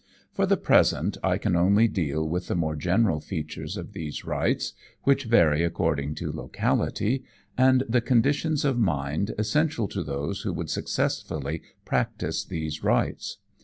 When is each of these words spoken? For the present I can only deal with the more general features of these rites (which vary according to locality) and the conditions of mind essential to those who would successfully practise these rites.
For 0.31 0.47
the 0.47 0.57
present 0.57 1.19
I 1.23 1.37
can 1.37 1.55
only 1.55 1.87
deal 1.87 2.27
with 2.27 2.47
the 2.47 2.55
more 2.55 2.75
general 2.75 3.19
features 3.19 3.77
of 3.77 3.93
these 3.93 4.25
rites 4.25 4.73
(which 5.03 5.25
vary 5.25 5.63
according 5.63 6.15
to 6.15 6.31
locality) 6.31 7.23
and 7.55 7.83
the 7.87 8.01
conditions 8.01 8.65
of 8.65 8.79
mind 8.79 9.35
essential 9.37 9.87
to 9.89 10.03
those 10.03 10.41
who 10.41 10.53
would 10.53 10.71
successfully 10.71 11.61
practise 11.85 12.43
these 12.43 12.83
rites. 12.83 13.37